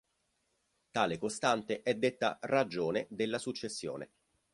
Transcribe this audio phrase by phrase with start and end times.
[0.89, 4.09] Tale costante è detta "ragione" della successione.